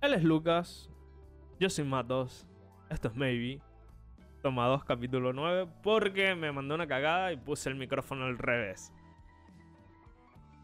[0.00, 0.88] Él es Lucas.
[1.58, 2.46] Yo soy Matos.
[2.88, 3.60] Esto es Maybe.
[4.42, 5.70] Toma 2, capítulo 9.
[5.82, 8.92] Porque me mandó una cagada y puse el micrófono al revés.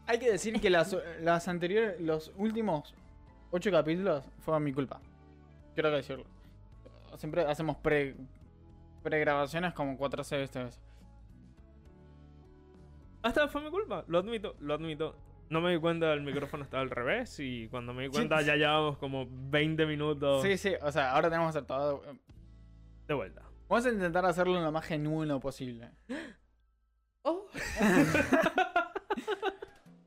[0.07, 2.95] Hay que decir que las, las anteriores, los últimos
[3.51, 4.99] ocho capítulos fueron mi culpa.
[5.75, 6.25] Quiero decirlo.
[7.15, 8.15] Siempre hacemos pre
[9.03, 10.81] pregrabaciones como 4 veces.
[13.21, 15.15] Hasta fue mi culpa, lo admito, lo admito.
[15.49, 18.55] No me di cuenta el micrófono estaba al revés y cuando me di cuenta ya
[18.55, 22.03] llevamos como 20 minutos Sí, sí, o sea, ahora tenemos que hacer todo.
[23.07, 23.43] de vuelta.
[23.69, 25.91] Vamos a intentar hacerlo lo más genuino posible.
[27.23, 27.45] Oh.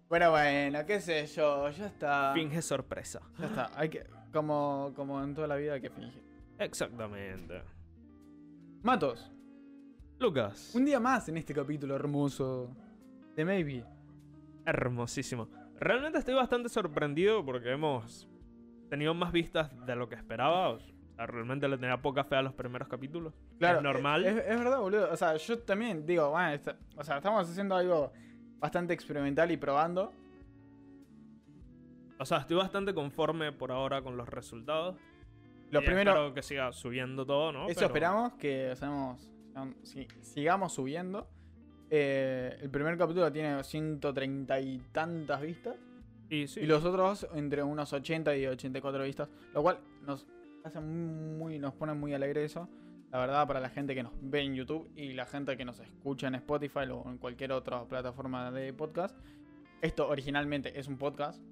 [0.08, 2.32] Bueno, bueno, qué sé yo, ya está.
[2.34, 3.20] Finge sorpresa.
[3.38, 3.70] Ya está.
[3.76, 6.20] Hay que, como, como en toda la vida hay que fingir.
[6.58, 7.62] Exactamente.
[8.82, 9.30] Matos,
[10.18, 10.72] Lucas.
[10.74, 12.74] un día más en este capítulo hermoso
[13.36, 13.84] de Maybe.
[14.66, 15.48] Hermosísimo.
[15.78, 18.28] Realmente estoy bastante sorprendido porque hemos
[18.88, 20.70] tenido más vistas de lo que esperaba.
[20.70, 23.32] O sea, realmente le tenía poca fe a los primeros capítulos.
[23.58, 24.24] Claro, es normal.
[24.26, 25.10] Es, es verdad, boludo.
[25.12, 28.12] O sea, yo también digo, bueno, está- o sea, estamos haciendo algo
[28.58, 30.12] bastante experimental y probando.
[32.18, 34.96] O sea, estoy bastante conforme por ahora con los resultados.
[35.70, 37.66] Lo Y primero, espero que siga subiendo todo, ¿no?
[37.68, 38.74] eso Pero- esperamos, que
[40.22, 41.28] sigamos subiendo.
[41.90, 45.76] Eh, el primer capítulo tiene 130 y tantas vistas.
[46.28, 46.60] Y sí.
[46.60, 49.28] Y los otros entre unos 80 y 84 vistas.
[49.52, 50.26] Lo cual nos
[50.64, 52.68] hace muy, nos pone muy alegre eso.
[53.10, 55.80] La verdad, para la gente que nos ve en YouTube y la gente que nos
[55.80, 59.16] escucha en Spotify o en cualquier otra plataforma de podcast.
[59.82, 61.42] Esto originalmente es un podcast.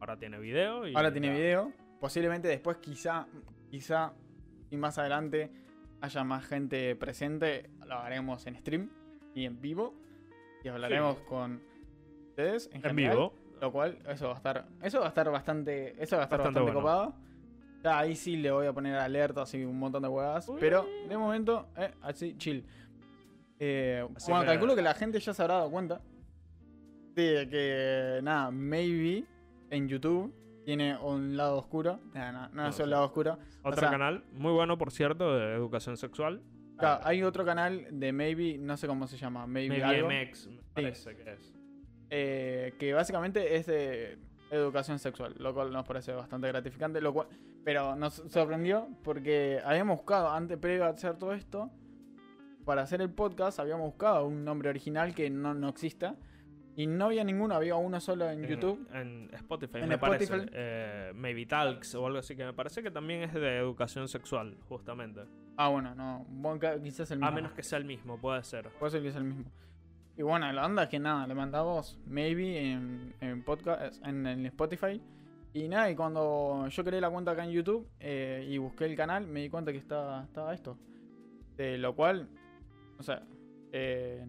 [0.00, 0.94] Ahora tiene video y.
[0.94, 1.72] Ahora tiene video.
[1.98, 3.26] Posiblemente después, quizá,
[3.70, 4.12] quizá
[4.68, 5.50] y más adelante
[6.02, 7.70] haya más gente presente.
[7.92, 8.90] Lo haremos en stream
[9.34, 9.94] y en vivo.
[10.64, 11.24] Y hablaremos Sí.
[11.28, 11.60] con
[12.28, 13.16] ustedes en, En general.
[13.16, 13.34] vivo.
[13.60, 14.66] Lo cual, eso va a estar.
[14.82, 16.02] Eso va a estar bastante.
[16.02, 16.80] Eso va a estar Bastante bastante, bueno.
[16.80, 17.14] copado.
[17.84, 20.48] Ya, ahí sí le voy a poner alertas y un montón de huevas.
[20.48, 20.56] Uy.
[20.58, 22.64] Pero de momento, eh, así, chill.
[23.58, 26.00] Eh, Así bueno, calculo que la gente ya se habrá dado cuenta.
[27.14, 29.24] De que nada, maybe
[29.70, 30.32] en YouTube
[30.64, 32.00] tiene un lado oscuro.
[32.14, 33.38] Nah, no, No, es un lado oscuro.
[33.62, 36.40] Otro sea- canal, muy bueno por cierto, de educación sexual.
[36.88, 40.46] Claro, hay otro canal de Maybe, no sé cómo se llama, Maybe, Maybe algo, MX,
[40.48, 41.54] me parece que es.
[42.10, 44.18] eh, que básicamente es de
[44.50, 47.28] educación sexual, lo cual nos parece bastante gratificante, lo cual,
[47.64, 51.70] pero nos sorprendió porque habíamos buscado, antes previo a hacer todo esto,
[52.64, 56.16] para hacer el podcast, habíamos buscado un nombre original que no, no exista,
[56.76, 58.86] y no había ninguno, había uno solo en YouTube.
[58.94, 60.46] En Spotify, En me parece.
[60.52, 64.56] Eh, Maybe Talks o algo así, que me parece que también es de educación sexual,
[64.68, 65.22] justamente.
[65.56, 67.34] Ah, bueno, no, bueno, quizás el A mismo.
[67.36, 68.68] menos que sea el mismo, puede ser.
[68.78, 69.44] Puede ser que es el mismo.
[70.16, 74.46] Y bueno, la onda es que nada, le mandamos maybe en, en podcast, en, en
[74.46, 75.00] Spotify.
[75.54, 78.96] Y nada, y cuando yo creé la cuenta acá en YouTube eh, y busqué el
[78.96, 80.78] canal, me di cuenta que estaba, estaba esto.
[81.56, 82.28] De lo cual,
[82.98, 83.22] o sea,
[83.72, 84.24] eh,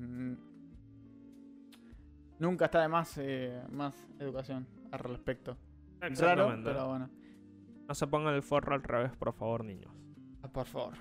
[2.43, 5.57] nunca está de más, eh, más educación al respecto.
[5.99, 6.69] Raro, Exactamente.
[6.69, 7.09] pero bueno.
[7.87, 9.91] No se pongan el forro al revés, por favor, niños.
[10.43, 10.93] Ah, Por favor.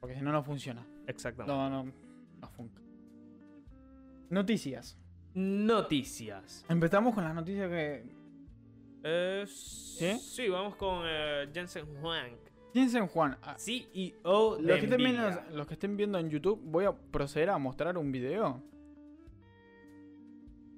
[0.00, 0.86] Porque si no, no funciona.
[1.06, 1.52] Exactamente.
[1.54, 1.92] No, no,
[2.40, 2.80] no funca.
[4.30, 4.98] Noticias.
[5.34, 6.64] Noticias.
[6.68, 8.04] Empezamos con las noticias que
[9.04, 10.48] Eh, ¿Sí?
[10.48, 12.32] vamos con eh, Jensen Huang,
[12.72, 13.38] Piensen, Juan.
[13.42, 15.28] ah, CEO de Los que, estén Nvidia.
[15.30, 18.62] viendo, los que estén viendo en YouTube, voy a proceder a mostrar un video.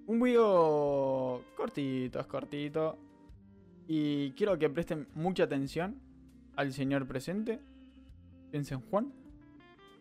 [0.08, 2.98] Un video cortito, es cortito.
[3.86, 6.00] Y quiero que presten mucha atención
[6.56, 7.60] al señor presente.
[8.50, 9.12] Piensen, Juan.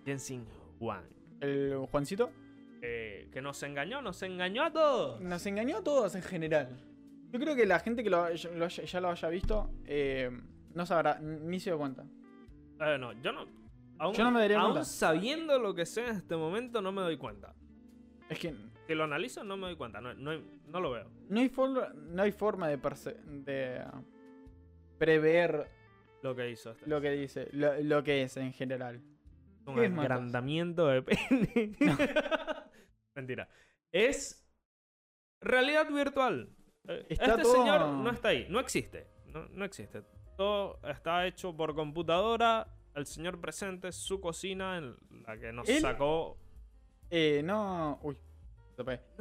[0.06, 0.46] Jensen
[0.80, 1.04] Huang.
[1.42, 2.32] El Juancito.
[2.82, 5.20] Eh, que nos engañó, nos engañó a todos.
[5.22, 6.80] Nos engañó a todos en general.
[7.32, 10.32] Yo creo que la gente que lo, ya, lo haya- ya lo haya visto eh,
[10.74, 12.06] no sabrá, ni se dio cuenta.
[12.80, 13.46] Eh, no, yo no.
[14.00, 14.86] Aún, Yo no me daría aún cuenta.
[14.86, 17.54] sabiendo lo que sé en este momento, no me doy cuenta.
[18.30, 18.56] Es que
[18.88, 20.00] Si lo analizo, no me doy cuenta.
[20.00, 20.32] No, no,
[20.66, 21.10] no lo veo.
[21.30, 22.78] no hay, forma, no hay forma de,
[24.98, 25.70] prever
[26.24, 26.90] Lo que hizo este.
[26.90, 29.02] lo que dice, lo, lo que es en general.
[29.66, 31.76] Un agrandamiento de pene.
[33.16, 33.50] Mentira.
[33.92, 34.50] Es
[35.42, 36.50] realidad virtual.
[36.88, 38.48] Eh, Está este todo- señor no está ahí.
[38.50, 39.08] No existe.
[39.26, 40.04] No, no existe.
[40.38, 42.74] Todo está hecho por computadora.
[42.96, 44.96] El señor presente, su cocina, en
[45.28, 46.38] la que nos sacó.
[47.10, 48.00] Eh, no.
[48.02, 48.18] Uy.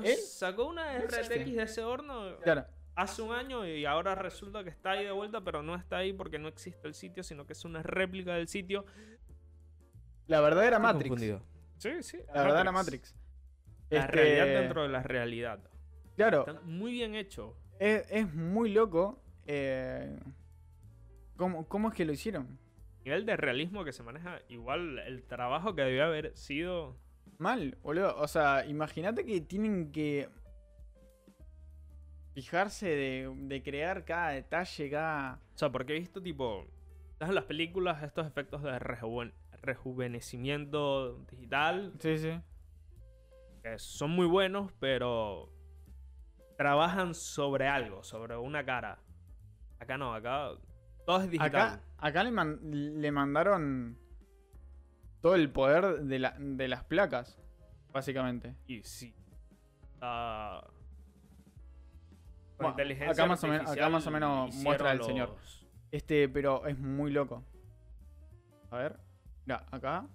[0.03, 0.99] Él, sacó una.
[0.99, 2.67] RTX de ese horno claro.
[2.95, 6.13] hace un año y ahora resulta que está ahí de vuelta, pero no está ahí
[6.13, 8.85] porque no existe el sitio, sino que es una réplica del sitio.
[10.27, 11.09] La verdadera Estoy Matrix.
[11.11, 11.43] confundido.
[11.79, 12.19] Sí, sí.
[12.35, 13.15] La verdadera Matrix.
[13.91, 15.61] La Este, realidad dentro de la realidad.
[16.17, 17.57] Claro, Está muy bien hecho.
[17.79, 19.23] es, es muy loco.
[19.47, 20.19] eh,
[21.37, 22.59] ¿Cómo, ¿Cómo es que lo hicieron?
[23.05, 26.97] nivel de realismo que se maneja, igual el trabajo que debió haber sido.
[27.39, 28.17] Mal, boludo.
[28.19, 30.29] O sea, imagínate que tienen que
[32.35, 35.41] fijarse de, de crear cada detalle, cada...
[35.55, 36.67] O sea, porque he visto tipo.
[37.19, 41.93] ¿Sabes en las películas estos efectos de rejuven- rejuvenecimiento digital?
[41.99, 42.39] Sí, sí.
[43.63, 45.51] Que son muy buenos, pero.
[46.59, 48.99] Trabajan sobre algo, sobre una cara.
[49.79, 50.51] Acá no, acá.
[51.07, 51.47] Todo es digital.
[51.49, 53.99] Acá, acá le, man- le mandaron
[55.21, 57.39] todo el poder de, la- de las placas,
[57.93, 58.55] básicamente.
[58.67, 59.15] Y sí.
[62.57, 65.29] Con Bueno, inteligencia acá más o men- acá más o menos muestra el señor.
[65.31, 67.45] los- Este, pero es muy loco.
[68.71, 68.99] A ver.
[69.45, 70.07] Mira, acá.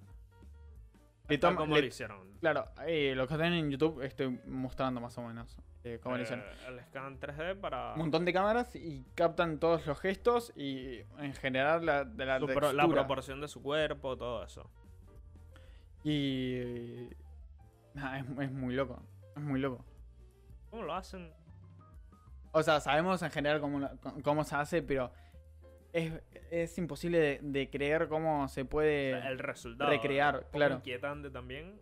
[1.30, 2.32] Le toma- ¿Cómo le- lo hicieron?
[2.40, 6.24] Claro, eh, lo que están en YouTube estoy mostrando más o menos eh, cómo lo
[6.24, 6.44] hicieron.
[6.46, 11.00] Eh, el scan 3D para Un montón de cámaras y captan todos los gestos y
[11.20, 12.74] en general la, de la su pro- textura.
[12.74, 14.70] la proporción de su cuerpo, todo eso.
[16.04, 17.10] Y...
[17.94, 19.02] nada, es, es muy loco.
[19.36, 19.86] Es muy loco.
[20.70, 21.32] ¿Cómo lo hacen?
[22.54, 23.90] O sea, sabemos en general cómo,
[24.24, 25.12] cómo se hace, pero
[25.94, 26.14] es,
[26.50, 29.12] es imposible de, de creer cómo se puede...
[29.28, 29.90] el resultado.
[29.90, 30.76] recrear, claro.
[30.76, 31.80] inquietante también.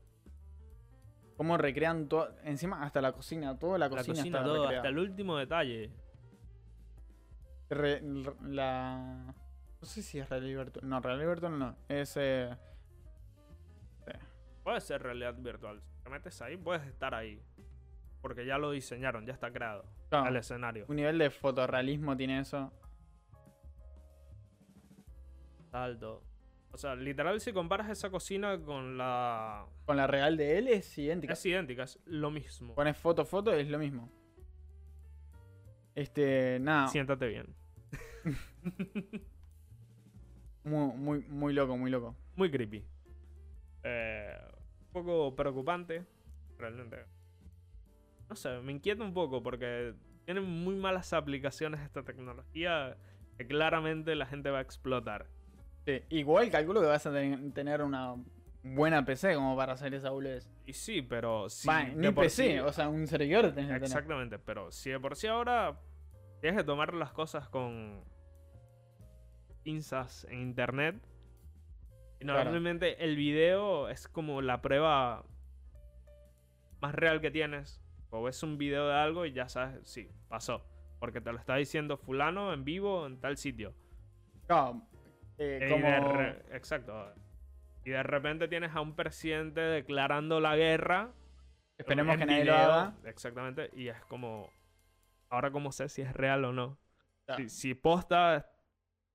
[1.38, 2.36] Cómo recrean todo...
[2.44, 4.78] Encima hasta la cocina, toda la La cocina, está todo, recreada.
[4.78, 5.92] hasta el último detalle.
[7.70, 8.02] Re-
[8.44, 9.34] la...
[9.82, 10.90] No sé si es realidad virtual.
[10.90, 11.76] No, realidad virtual no.
[11.88, 12.18] Es...
[12.18, 12.50] eh,
[14.64, 15.82] Puede ser realidad virtual.
[15.82, 17.42] Si te metes ahí, puedes estar ahí.
[18.22, 19.86] Porque ya lo diseñaron, ya está creado.
[20.10, 20.86] claro, El escenario.
[20.88, 22.72] un nivel de fotorrealismo tiene eso.
[25.72, 26.24] Alto.
[26.72, 29.66] O sea, literal, si comparas esa cocina con la.
[29.86, 31.34] Con la real de él es idéntica.
[31.34, 32.76] Es idéntica, es lo mismo.
[32.76, 34.12] Pones foto, foto, es lo mismo.
[35.96, 37.56] Este, nada, Siéntate bien.
[40.64, 42.16] muy, muy, muy loco, muy loco.
[42.36, 42.86] Muy creepy.
[43.84, 44.38] Eh,
[44.82, 46.06] un poco preocupante.
[46.58, 46.98] Realmente.
[48.30, 49.94] No sé, me inquieta un poco porque
[50.26, 52.96] tiene muy malas aplicaciones esta tecnología
[53.38, 55.28] que claramente la gente va a explotar.
[55.86, 58.16] Sí, igual calculo que vas a ten- tener una
[58.62, 60.52] buena PC como para hacer esa boludez.
[60.66, 63.84] Y sí, pero si ni PC, sí- o sea, un servidor tenés que tener.
[63.84, 65.80] Exactamente, pero si de por sí ahora
[66.42, 68.04] tienes que tomar las cosas con
[69.64, 70.96] pinzas en internet.
[72.20, 72.44] Claro.
[72.44, 75.26] normalmente el video es como la prueba
[76.82, 77.82] más real que tienes.
[78.12, 80.66] O ves un video de algo y ya sabes, sí, pasó.
[81.00, 83.74] Porque te lo está diciendo fulano en vivo en tal sitio.
[84.48, 84.82] Claro,
[85.38, 86.22] eh, Y de como...
[86.52, 87.14] exacto.
[87.86, 91.12] Y de repente tienes a un presidente declarando la guerra.
[91.78, 92.96] Esperemos que nadie lo haga.
[93.06, 93.70] Exactamente.
[93.74, 94.52] Y es como.
[95.30, 96.78] Ahora, ¿cómo sé si es real o no?
[97.26, 97.44] Claro.
[97.44, 98.52] Si, si posta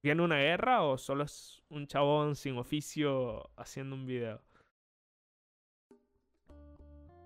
[0.05, 4.39] tiene una guerra o solo es un chabón sin oficio haciendo un video.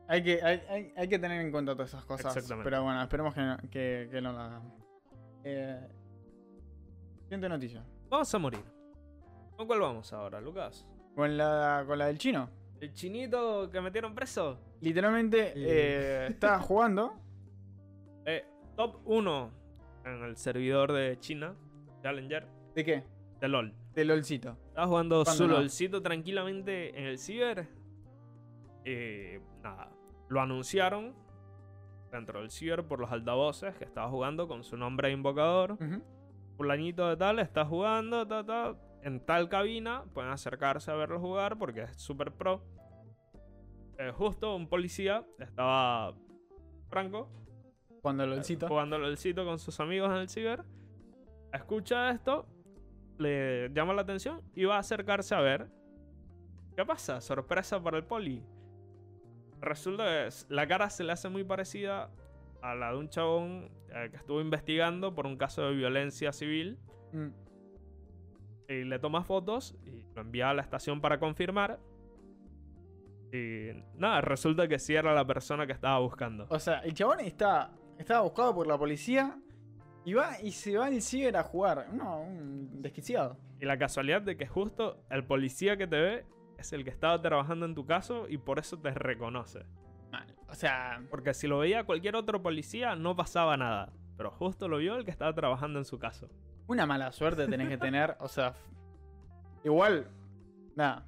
[0.07, 2.33] Hay que, hay, hay- hay que tener en cuenta todas esas cosas.
[2.63, 4.75] Pero bueno, esperemos que, no- que, que no la hagan.
[5.43, 5.89] Eh,
[7.25, 7.85] siguiente noticia.
[8.09, 8.65] Vamos a morir.
[9.57, 10.87] ¿Con cuál vamos ahora, Lucas?
[11.17, 12.49] Con la, con la del chino.
[12.81, 14.61] ¿El chinito que metieron preso?
[14.81, 17.21] Literalmente eh, estaba jugando.
[18.25, 18.47] Eh,
[18.77, 19.51] top 1
[20.05, 21.57] en el servidor de China,
[22.03, 22.47] Challenger,
[22.79, 23.03] ¿De qué?
[23.41, 23.75] de LOL.
[23.93, 24.57] De LOLcito.
[24.69, 25.55] Estaba jugando ¿Cuándo su no?
[25.55, 27.67] LOLcito tranquilamente en el ciber.
[28.85, 29.91] Y nada,
[30.29, 31.13] lo anunciaron
[32.13, 35.73] dentro del ciber por los altavoces que estaba jugando con su nombre de invocador.
[35.73, 36.05] Ujú.
[36.57, 40.05] Fulanito de tal está jugando, ta, ta, en tal cabina.
[40.15, 42.63] Pueden acercarse a verlo jugar porque es super pro.
[43.99, 46.15] Eh, justo un policía estaba
[46.89, 47.29] Franco
[48.03, 48.69] Cuando LOLcito.
[48.69, 50.63] jugando LOLcito con sus amigos en el ciber.
[51.53, 52.47] Escucha esto,
[53.19, 55.69] le llama la atención y va a acercarse a ver.
[56.77, 57.21] ¿Qué pasa?
[57.21, 58.45] Sorpresa para el poli.
[59.61, 62.11] Resulta que la cara se le hace muy parecida
[62.63, 66.79] a la de un chabón eh, que estuvo investigando por un caso de violencia civil.
[67.13, 67.29] Mm.
[68.69, 71.81] Y le toma fotos y lo envía a la estación para confirmar.
[73.33, 76.47] Y nada, resulta que sí era la persona que estaba buscando.
[76.49, 79.39] O sea, el chabón está, estaba buscado por la policía
[80.09, 81.93] y va y se va al ciber a jugar.
[81.93, 83.37] No, un desquiciado.
[83.61, 86.25] Y la casualidad de que justo el policía que te ve
[86.57, 89.67] es el que estaba trabajando en tu caso y por eso te reconoce.
[90.11, 90.35] Mal.
[90.49, 93.93] O sea, Porque si lo veía cualquier otro policía no pasaba nada.
[94.17, 96.31] Pero justo lo vio el que estaba trabajando en su caso.
[96.69, 98.17] una mala suerte tenés que tener.
[98.21, 98.55] O sea,
[99.63, 100.09] igual,
[100.75, 101.05] nada.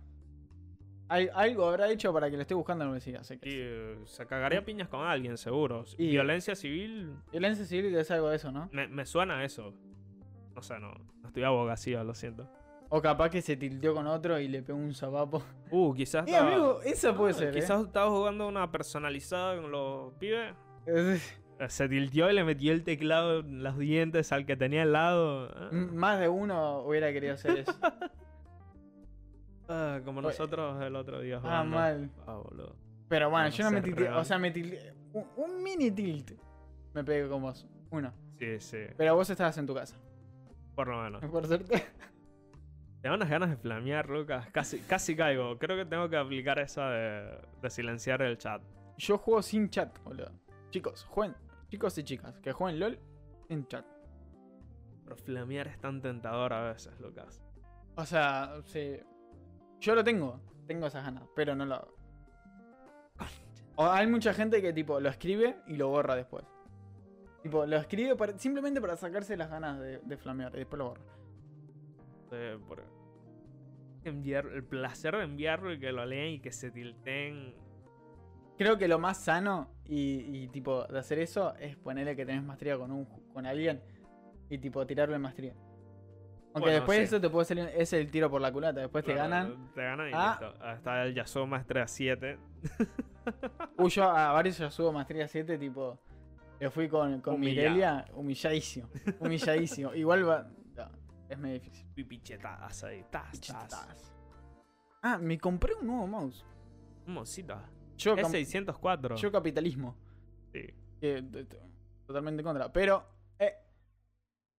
[1.10, 3.18] Hay- algo habrá hecho para que lo esté buscando la policía.
[3.20, 3.50] Así Y que.
[3.52, 5.84] eh, se cagaría piñas con alguien, seguro.
[5.98, 8.68] Y- Violencia civil, Violencia civil es algo de eso, ¿no?
[8.72, 9.74] me, me suena a eso.
[10.54, 12.48] No sé, no, no estoy abogacía, lo siento.
[12.88, 15.42] O capaz que se tilteó con otro y le pegó un zapapo.
[15.70, 16.24] Uh, quizás.
[16.28, 17.48] Eh, estaba- amigo, esa puede ser.
[17.48, 17.60] ¿eh?
[17.60, 20.54] Quizás estaba jugando una personalizada con los pibes.
[20.86, 21.20] ¿eh?
[21.60, 24.92] eh, Se tilteó y le metió el teclado en los dientes al que tenía al
[24.92, 25.50] lado.
[25.54, 27.72] Ah, Más de uno hubiera querido hacer eso.
[29.70, 31.40] ah, como nosotros el otro día.
[31.42, 32.10] ah, mal.
[32.26, 32.76] Ah, boludo.
[33.08, 34.16] Pero bueno, yo no me real.
[34.16, 34.92] O sea, me tilteé.
[35.12, 36.32] Un, un mini tilt.
[36.94, 37.66] Me pegué con vos.
[37.90, 38.12] Uno.
[38.38, 38.78] Sí, sí.
[38.96, 39.96] Pero vos estabas en tu casa.
[40.74, 41.24] Por lo menos.
[41.24, 41.84] Por suerte.
[43.02, 44.48] Tengo unas ganas de flamear, Lucas.
[44.50, 45.58] Casi, casi caigo.
[45.58, 48.60] Creo que tengo que aplicar esa de, de silenciar el chat.
[48.98, 50.30] Yo juego sin chat, boludo.
[50.70, 51.34] Chicos, jueguen.
[51.70, 52.98] Chicos y chicas, que jueguen LOL
[53.48, 53.86] en chat.
[55.04, 57.42] Pero flamear es tan tentador a veces, Lucas.
[57.96, 59.00] O sea, sí.
[59.80, 60.40] Yo lo tengo.
[60.66, 61.94] Tengo esas ganas, pero no lo hago.
[63.76, 66.44] O hay mucha gente que tipo lo escribe y lo borra después.
[67.42, 70.88] Tipo, lo escribe para- simplemente para sacarse las ganas de, de flamear y después lo
[70.90, 71.02] borra.
[72.32, 72.84] Eh, por-
[74.04, 77.54] enviar, el placer de enviarlo y que lo lean y que se tilten.
[78.58, 82.42] Creo que lo más sano y, y, tipo de hacer eso es ponerle que tenés
[82.42, 83.82] maestría con un con alguien
[84.50, 85.54] y tipo tirarle maestría.
[86.52, 87.04] Aunque Bueno, después sí.
[87.04, 89.72] eso te puede salir, es el tiro por la culata, después te Claro, ganan.
[89.72, 90.38] Te ganan y Ah.
[90.40, 90.64] listo.
[90.64, 92.38] Hasta el Yasuo Maestría 7.
[93.78, 95.98] Uy, yo a varios ya subo maestría 7, tipo.
[96.58, 97.38] Le fui con, con.
[97.38, 98.88] Mirelia, humilladísimo.
[99.20, 99.94] Humilladísimo.
[99.94, 100.50] Igual va.
[100.76, 100.90] no,
[101.28, 101.86] es medio difícil.
[101.94, 103.04] Pipichetadas ahí.
[103.10, 103.40] Tas, tas.
[103.40, 104.12] Chitas.
[105.02, 106.44] Ah, me compré un nuevo mouse.
[107.06, 107.64] Un mosita.
[107.96, 109.16] Yo, Es cam- 604.
[109.16, 109.96] yo capitalismo.
[110.52, 110.74] Sí.
[111.00, 111.22] que
[112.06, 112.70] totalmente en contra.
[112.72, 113.06] Pero,
[113.38, 113.54] eh,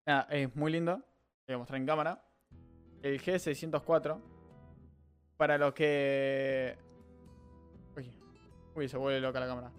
[0.07, 1.03] nada, es muy lindo.
[1.47, 2.23] Voy a mostrar en cámara.
[3.01, 4.19] El G604.
[5.37, 6.77] Para los que.
[7.97, 8.11] Uy,
[8.75, 9.71] uy, se vuelve loca la cámara.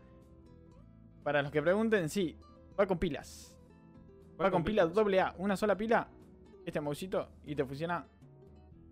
[1.23, 2.37] Para los que pregunten, sí,
[2.79, 3.57] va con pilas.
[4.41, 6.09] Va, con pilas AA, una sola pila.
[6.67, 8.07] Este mousito y te funciona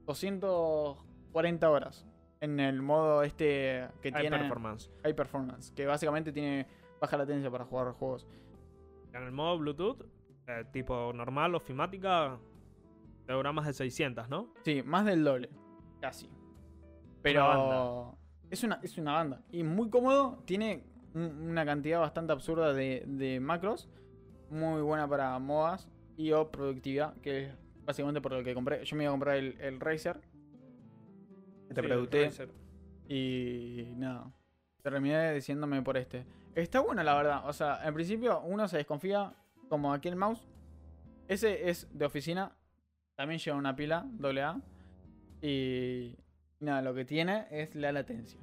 [0.07, 2.07] 240 horas.
[2.41, 4.91] En el modo este que Hay tiene performance.
[5.03, 6.67] High Performance, que básicamente tiene
[7.01, 8.27] baja latencia para jugar juegos.
[9.13, 10.05] En el modo Bluetooth,
[10.47, 12.39] eh, tipo normal, ofimática,
[13.39, 14.53] te más de 600, ¿no?
[14.65, 15.51] Sí, más del doble,
[16.01, 16.29] casi.
[17.23, 18.19] Pero banda.
[18.51, 20.85] es una es una banda y muy cómodo, tiene
[21.15, 23.89] un- una cantidad bastante absurda de, de macros,
[24.51, 28.85] muy buena para MOAs y o productividad, que es básicamente por lo que compré.
[28.85, 30.21] Yo me iba a comprar el, el Razer,
[31.69, 32.31] te Sí, pregunté,
[33.09, 34.33] y nada,
[34.83, 36.25] terminé diciéndome por este.
[36.55, 39.33] Está bueno la verdad, o sea, en principio uno se desconfía
[39.69, 40.49] como aquí el mouse.
[41.29, 42.53] Ese es de oficina,
[43.21, 44.61] también lleva una pila AA
[45.43, 46.17] y
[46.61, 48.41] nada, lo que tiene es la latencia.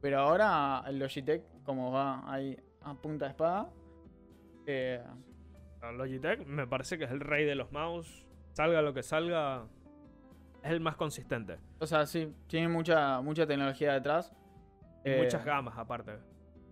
[0.00, 3.72] Pero ahora el Logitech, como va ahí a punta de espada,
[4.64, 5.02] eh,
[5.96, 8.24] Logitech me parece que es el rey de los mouse.
[8.52, 9.66] Salga lo que salga,
[10.62, 11.58] es el más consistente.
[11.80, 14.32] o sea, sí, tiene mucha, mucha tecnología detrás.
[15.04, 16.12] Y Eh, muchas gamas aparte.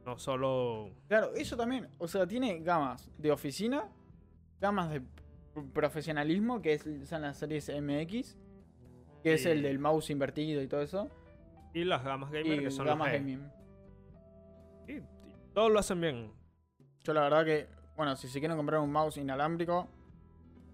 [0.07, 0.93] No solo...
[1.09, 1.89] Claro, eso también.
[1.99, 3.89] O sea, tiene gamas de oficina,
[4.61, 5.03] gamas de
[5.69, 8.37] profesionalismo, que es- son las series MX,
[9.23, 11.09] que es el del mouse invertido y todo eso.
[11.75, 13.51] Y las gamas gamer Y que son gamas los gaming.
[14.89, 15.03] Y-
[15.55, 16.33] todos lo hacen bien.
[17.05, 19.89] Yo la verdad que, bueno, si se quieren comprar un mouse inalámbrico,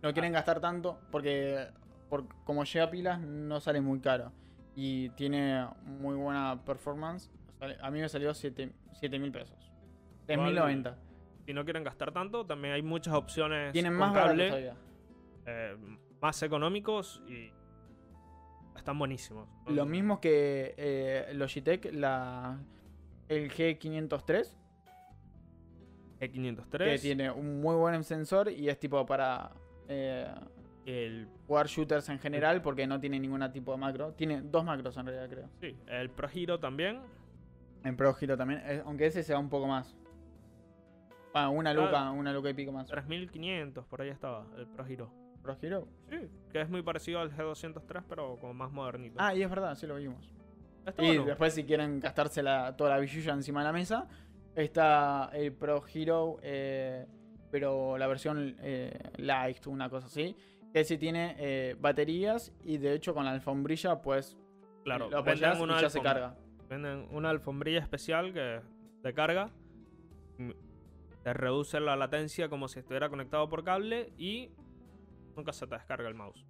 [0.02, 1.66] no quieren gastar tanto, porque
[2.08, 4.32] por, como lleva pilas no sale muy caro.
[4.74, 7.30] Y tiene muy buena performance.
[7.80, 8.70] A mí me salió 7
[9.18, 9.72] mil pesos.
[10.26, 10.96] 3.090.
[11.46, 14.74] Si no quieren gastar tanto, también hay muchas opciones Tienen más cable,
[15.46, 15.76] eh,
[16.20, 17.52] más económicos y
[18.76, 19.48] están buenísimos.
[19.66, 22.58] Lo mismo que eh, Logitech, la,
[23.28, 24.48] el G503,
[26.20, 29.52] E503, que tiene un muy buen sensor y es tipo para
[29.88, 30.26] eh,
[30.84, 34.12] el, jugar shooters en general porque no tiene ningún tipo de macro.
[34.14, 35.48] Tiene dos macros en realidad, creo.
[35.60, 37.00] sí, el Pro Hero también.
[37.84, 39.96] En Pro Hero también, eh, aunque ese se va un poco más.
[41.38, 42.86] Ah, una luca, una luca y pico más.
[42.86, 45.12] 3500, por ahí estaba, el Pro Hero.
[45.42, 45.86] Pro Hero.
[46.08, 46.16] Sí,
[46.50, 49.16] que es muy parecido al G203, pero como más modernito.
[49.18, 50.32] Ah, y es verdad, sí lo vimos.
[50.86, 51.24] Está Y bueno.
[51.26, 54.08] después si quieren gastarse la, toda la billulla encima de la mesa,
[54.54, 57.06] está el Pro Hero, eh,
[57.50, 60.34] pero la versión eh, Light, una cosa así.
[60.72, 64.36] Que sí tiene eh, baterías y de hecho con la alfombrilla pues
[64.84, 66.34] claro, lo venden apoyas y una ya se carga.
[66.68, 68.60] Venden una alfombrilla especial que
[69.02, 69.50] de carga.
[71.26, 74.48] Te reduce la latencia como si estuviera conectado por cable y
[75.36, 76.46] nunca se te descarga el mouse.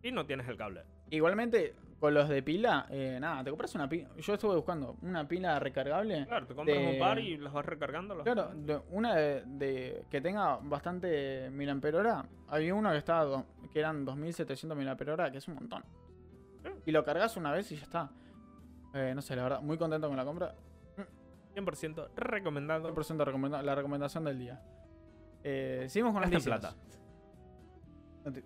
[0.00, 0.84] Y no tienes el cable.
[1.10, 4.10] Igualmente, con los de pila, eh, nada, te compras una pila.
[4.16, 6.24] Yo estuve buscando una pila recargable.
[6.24, 8.14] Claro, te compras De- un par y las vas recargando.
[8.14, 12.28] las- Claro, de- una de, de- que tenga bastante mAh.
[12.46, 15.82] Había uno que estaba do- que eran 2700 mAh, que es un montón.
[16.86, 18.08] Y lo cargas una vez y ya está.
[18.94, 20.54] Eh, no sé, la verdad, muy contento con la compra.
[21.54, 22.88] 100% recomendado.
[22.94, 24.62] 100% recomenda- la recomendación del día.
[25.42, 26.74] Eh, seguimos con las Gasta en noticias.
[26.74, 28.44] plata.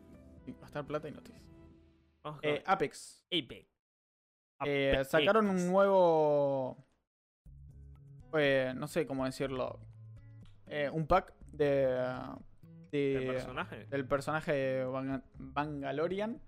[0.61, 1.43] Gastar plata y noticias.
[2.43, 3.25] Eh, Apex.
[3.31, 3.67] Apex.
[4.67, 6.85] Eh, sacaron un nuevo.
[8.35, 9.81] eh, no sé cómo decirlo.
[10.67, 11.87] eh, un pack de.
[12.91, 13.87] de- ¿El personaje?
[13.87, 16.41] del personaje de Van- Bangalorian.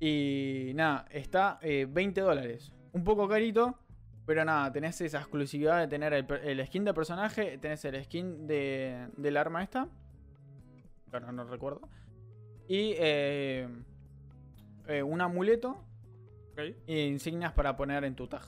[0.00, 2.72] Y nada, está eh, 20 dólares.
[2.92, 3.78] Un poco carito.
[4.30, 7.58] Pero nada, tenés esa exclusividad de tener el, el skin de personaje.
[7.58, 9.88] Tenés el skin de, del arma esta.
[11.12, 11.88] Ahora no recuerdo.
[12.68, 13.68] Y eh,
[14.86, 15.84] eh, un amuleto
[16.52, 16.60] Ok.
[16.86, 18.44] e insignias para poner en tu tag.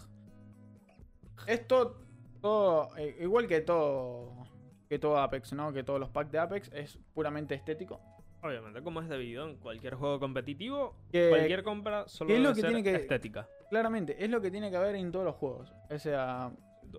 [1.48, 2.00] Esto,
[2.40, 4.46] todo, eh, igual que todo,
[4.88, 5.72] que todo Apex, ¿no?
[5.72, 8.00] Que todos los packs de Apex es puramente estético.
[8.42, 12.48] Obviamente, como es debido en cualquier juego competitivo, Que- cualquier compra solo ¿qué es lo
[12.48, 13.48] debe que ser tiene que- estética.
[13.70, 15.72] Claramente, es lo que tiene que haber en todos los juegos.
[15.90, 16.50] O sea,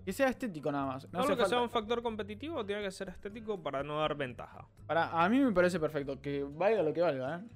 [0.06, 1.04] que sea estético nada más.
[1.12, 4.16] No Todo lo que sea un factor competitivo tiene que ser estético para no dar
[4.16, 4.66] ventaja.
[4.88, 7.48] para, a mí me parece perfecto, que valga lo que valga, ¿eh?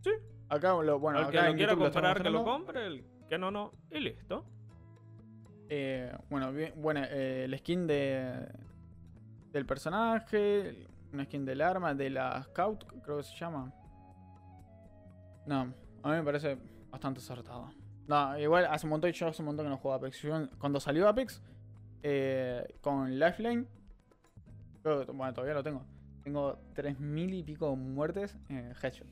[0.00, 0.10] Sí.
[0.48, 3.50] Acá, lo, bueno, el que acá lo quiera comprar, que lo compre, el que no,
[3.50, 4.44] no, y listo.
[5.68, 8.46] Eh, bueno, bien- bueno eh, el skin de
[9.52, 13.72] del personaje, una skin del arma, de la Scout, creo que se llama.
[15.46, 15.60] No,
[16.02, 16.58] a mí me parece
[16.90, 17.70] bastante acertado.
[18.06, 20.20] No, igual hace un montón, yo hace un montón que no juego Apex.
[20.22, 21.42] Yo, cuando salió Apex,
[22.02, 23.66] eh, con Lifeline,
[24.82, 25.84] creo que- bueno, todavía lo tengo.
[26.22, 29.06] Tengo 3000 y pico muertes en Headshot.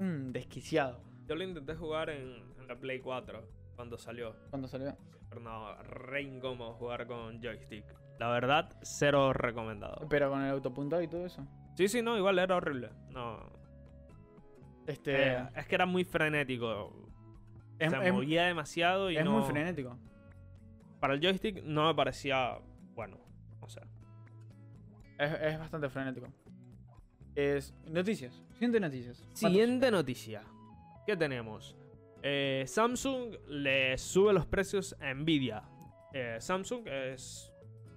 [0.00, 3.42] Un desquiciado Yo lo intenté jugar en, en la Play 4
[3.76, 4.34] cuando salió.
[4.50, 4.96] cuando salió.
[5.28, 7.84] Pero no, re incómodo jugar con joystick.
[8.20, 10.06] La verdad, cero recomendado.
[10.10, 11.42] Pero con el autopuntado y todo eso.
[11.74, 12.90] Sí, sí, no, igual era horrible.
[13.10, 13.40] No.
[14.86, 15.32] Este.
[15.32, 16.92] eh, es que era muy frenético.
[17.78, 19.32] es, Se es- movía demasiado y es no.
[19.38, 19.96] muy frenético.
[21.00, 22.58] Para el joystick no me parecía
[22.94, 23.16] bueno.
[23.60, 23.84] O sea.
[25.18, 26.26] Es, es bastante frenético.
[27.34, 27.72] Es.
[27.86, 28.42] Noticias.
[28.52, 29.24] Siguiente noticias.
[29.32, 30.42] Siguiente noticia.
[31.06, 31.74] ¿Qué tenemos?
[32.22, 35.62] Eh, Samsung le sube los precios a Nvidia.
[36.12, 37.49] Eh, Samsung es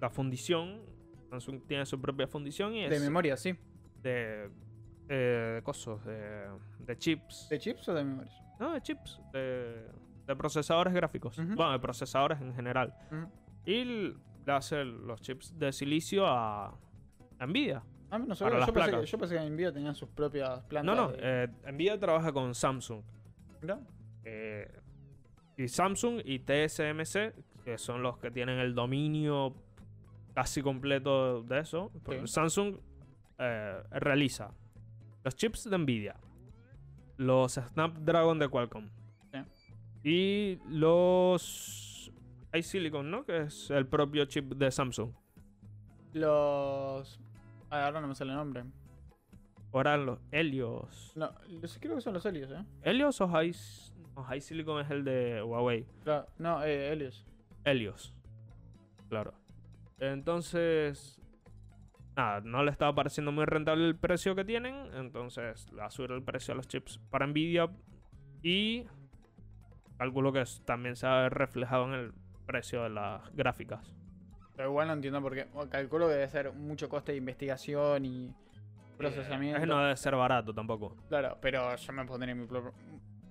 [0.04, 0.82] la fundición.
[1.30, 3.54] Samsung tiene su propia fundición y es De memoria, sí.
[4.02, 4.50] de,
[5.08, 6.46] eh, de cosas, de,
[6.80, 7.48] de chips.
[7.48, 8.30] ¿De chips o de memoria?
[8.60, 9.86] No, de chips, de,
[10.26, 11.36] de procesadores gráficos.
[11.38, 12.94] Bueno, de procesadores en general.
[13.64, 16.68] Y le hace los chips de silicio a,
[17.38, 17.82] a Nvidia.
[18.10, 20.94] Ah, no Yo pensé, que, yo pensé que Nvidia tenía sus propias plantas.
[20.94, 23.02] No, no, de- eh, Nvidia trabaja con Samsung.
[23.62, 23.80] Mira.
[24.24, 24.70] Eh,
[25.56, 27.32] y Samsung y TSMC,
[27.64, 29.56] que son los que tienen el dominio
[30.34, 31.90] casi completo de eso.
[32.08, 32.16] Sí.
[32.26, 32.76] Samsung
[33.38, 34.52] eh, realiza
[35.24, 36.16] los chips de Nvidia,
[37.16, 38.88] los Snapdragon de Qualcomm
[40.02, 42.12] y los
[42.52, 43.24] iSilicon, ¿no?
[43.24, 45.12] Que es el propio chip de Samsung.
[46.12, 47.18] Los.
[47.70, 48.64] ah, ahora no me sale el nombre.
[49.72, 51.12] Ahora los Helios.
[51.16, 52.64] No, los- creo que son los Helios, ¿eh?
[52.82, 55.84] ¿Helios o His- no, iSilicon es el de Huawei?
[56.04, 57.24] Claro, no, eh, Helios.
[57.64, 58.14] Helios.
[59.08, 59.32] Claro.
[59.98, 61.20] Entonces.
[62.16, 64.74] Nada, no le estaba pareciendo muy rentable el precio que tienen.
[64.94, 67.70] Entonces va a subir el precio a los chips para Nvidia.
[68.42, 68.86] Y.
[69.98, 72.12] Calculo que también se va a ver reflejado en el
[72.46, 73.94] precio de las gráficas.
[74.56, 75.46] Pero igual no entiendo por qué.
[75.70, 78.34] Calculo que debe ser mucho coste de investigación y
[78.96, 79.62] procesamiento.
[79.62, 80.96] Eh, no debe ser barato tampoco.
[81.08, 82.72] Claro, pero yo me pondré mi propio.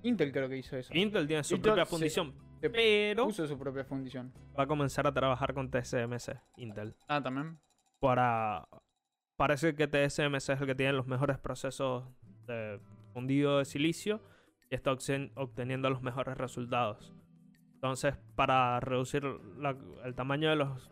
[0.03, 0.93] Intel creo que hizo eso.
[0.93, 2.33] Intel tiene su Intel propia fundición.
[2.67, 4.31] Se Pero Puso su propia fundición.
[4.57, 6.39] va a comenzar a trabajar con TSMC.
[6.57, 6.95] Intel.
[7.07, 7.59] Ah, también.
[7.99, 8.67] para.
[9.35, 12.03] Parece que TSMC es el que tiene los mejores procesos
[12.45, 12.79] de
[13.13, 14.21] fundido de silicio
[14.69, 17.13] y está obten- obteniendo los mejores resultados.
[17.73, 19.23] Entonces, para reducir
[19.57, 20.89] la- el tamaño de los,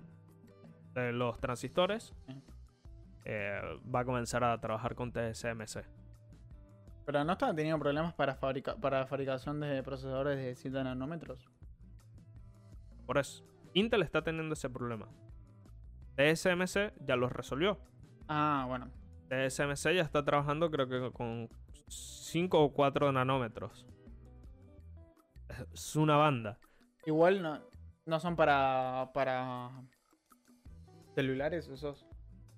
[0.93, 2.13] de los transistores,
[3.25, 3.61] eh,
[3.93, 5.83] va a comenzar a trabajar con TSMC.
[7.05, 11.47] Pero no estaba teniendo problemas para, fabrica para fabricación de procesadores de 7 nanómetros.
[13.05, 15.07] Por eso, Intel está teniendo ese problema.
[16.15, 17.79] TSMC ya los resolvió.
[18.27, 18.91] Ah, bueno.
[19.29, 21.49] TSMC ya está trabajando creo que con
[21.87, 23.85] 5 o 4 nanómetros.
[25.73, 26.59] Es una banda.
[27.05, 27.59] Igual no,
[28.05, 29.11] no son para.
[29.13, 29.71] para.
[31.15, 32.05] celulares esos.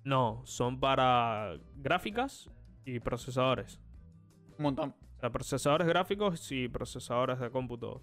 [0.04, 2.50] No, son para gráficas
[2.84, 3.80] y procesadores.
[4.58, 4.94] Un montón.
[5.16, 8.02] O sea, procesadores gráficos y procesadores de cómputo.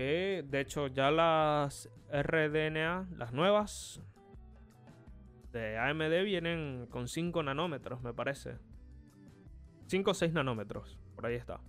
[0.00, 4.00] Que de hecho ya las RDNA, las nuevas
[5.52, 8.56] de AMD vienen con 5 nanómetros, me parece.
[9.88, 11.60] 5 o 6 nanómetros, por ahí está.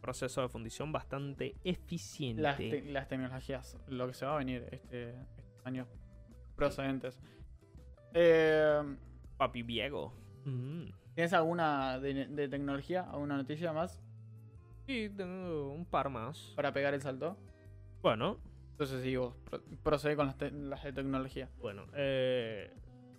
[0.00, 2.40] Proceso de fundición bastante eficiente.
[2.40, 5.88] Las, te- las tecnologías, lo que se va a venir este, estos años
[6.56, 7.20] procedentes.
[8.14, 8.80] Eh,
[9.36, 10.14] Papi Viego.
[10.46, 10.84] Mm.
[11.14, 14.00] ¿Tienes alguna de, de tecnología, alguna noticia más
[14.86, 16.52] Y tengo un par más.
[16.56, 17.36] para pegar el salto?
[18.02, 18.38] Bueno,
[18.72, 21.48] Entonces sí, vos pro- procede con las, las de tecnología.
[21.60, 22.70] Bueno, eh,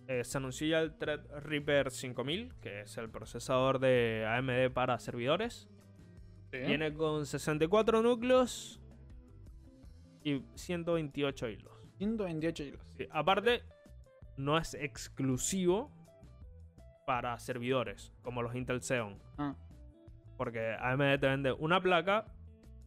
[0.08, 5.68] eh, se anunció ya el Threadripper 5000, que es el procesador de AMD para servidores.
[6.52, 8.80] Viene con 64 núcleos
[10.24, 11.74] y 128 hilos.
[11.98, 12.82] 128 hilos.
[12.98, 13.64] Sí, aparte,
[14.38, 15.92] no es exclusivo
[17.06, 19.20] para servidores, como los Intel Xeon.
[19.38, 19.56] Ah,
[20.38, 22.26] Porque AMD te vende una placa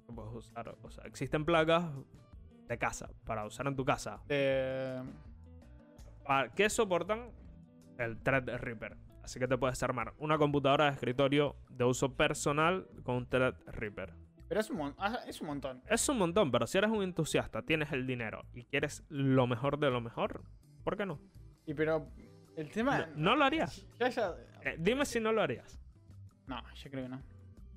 [0.07, 0.77] que puedes usar.
[0.83, 1.85] O sea, existen placas
[2.69, 4.21] de casa, para usar en tu casa.
[4.29, 5.03] eh,
[6.55, 7.31] que soportan
[7.99, 8.97] el Threadripper.
[9.23, 14.15] Así que te puedes armar una computadora de escritorio de uso personal con un Threadripper.
[14.49, 15.83] pero es un, ah, es un montón.
[15.87, 19.79] Es un montón, pero si eres un entusiasta, tienes el dinero y quieres lo mejor
[19.79, 20.45] de lo mejor,
[20.85, 21.21] ¿por qué no?
[21.67, 22.09] Y pero
[22.57, 23.07] el tema...
[23.09, 23.87] No, no lo harías.
[23.99, 24.35] Ya, ya...
[24.65, 25.79] Eh, dime si no lo harías.
[26.47, 27.23] No, yo creo que no.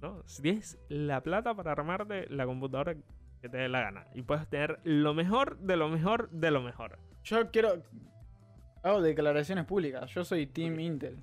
[0.01, 0.23] ¿No?
[0.25, 2.95] Si tienes la plata para armarte la computadora
[3.41, 6.61] que te dé la gana y puedes tener lo mejor de lo mejor de lo
[6.61, 6.99] mejor.
[7.23, 7.81] Yo quiero...
[8.83, 10.09] Hago declaraciones públicas.
[10.11, 11.17] Yo soy Team Intel.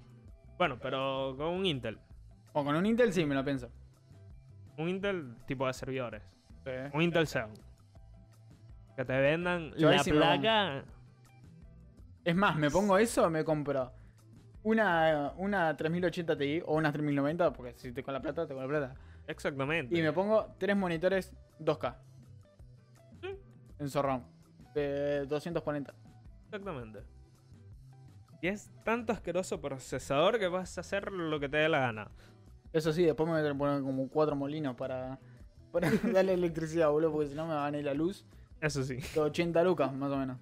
[0.56, 1.98] Bueno, pero con un Intel.
[2.52, 3.68] O con un Intel sí me lo pienso.
[4.76, 6.22] Un Intel tipo de servidores.
[6.64, 6.70] Sí.
[6.92, 7.50] Un Intel Xeon.
[8.94, 10.84] Que te vendan Yo la sí placa.
[12.24, 13.92] Es más, me pongo eso, me compro
[14.68, 18.62] una, una 3080 Ti o una 3090, porque si te con la plata, te con
[18.62, 18.94] la plata.
[19.26, 19.96] Exactamente.
[19.96, 21.96] Y me pongo tres monitores 2K.
[23.20, 23.38] Sí.
[23.78, 24.24] En surround.
[24.74, 25.94] De 240.
[26.44, 27.00] Exactamente.
[28.40, 32.10] Y es tanto asqueroso procesador que vas a hacer lo que te dé la gana.
[32.72, 35.18] Eso sí, después me voy a poner como cuatro molinos para,
[35.72, 38.26] para darle electricidad, boludo, porque si no me van a ir la luz.
[38.60, 38.98] Eso sí.
[39.14, 40.38] De 80 lucas, más o menos.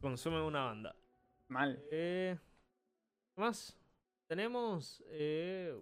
[0.00, 0.94] Consume una banda.
[1.48, 1.80] Mal.
[1.90, 2.45] Eh, ¿Qué
[3.36, 3.78] más?
[4.26, 5.74] Tenemos eh,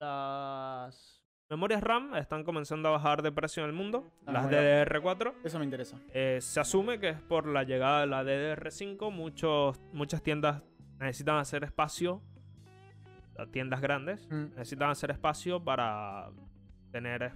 [0.00, 4.10] las memorias RAM están comenzando a bajar de precio en el mundo.
[4.26, 4.58] Ah, las bueno.
[4.58, 5.34] DDR4.
[5.44, 5.98] Eso me interesa.
[6.12, 9.10] Eh, se asume que es por la llegada de la DDR5.
[9.12, 10.62] Muchos, muchas tiendas
[10.98, 12.22] necesitan hacer espacio.
[13.52, 14.54] Tiendas grandes Mm.
[14.56, 16.30] necesitan hacer espacio para
[16.90, 17.32] tener